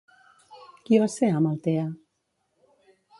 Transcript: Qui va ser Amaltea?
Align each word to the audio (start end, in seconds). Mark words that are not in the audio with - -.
Qui 0.87 1.01
va 1.03 1.09
ser 1.17 1.29
Amaltea? 1.41 1.85